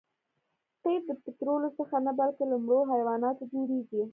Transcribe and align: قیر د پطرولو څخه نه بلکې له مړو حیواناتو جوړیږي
قیر 0.81 1.01
د 1.07 1.11
پطرولو 1.23 1.69
څخه 1.77 1.95
نه 2.07 2.11
بلکې 2.19 2.43
له 2.51 2.57
مړو 2.63 2.81
حیواناتو 2.91 3.43
جوړیږي 3.53 4.03